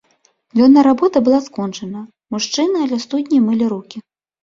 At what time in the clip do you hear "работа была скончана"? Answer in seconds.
0.89-2.01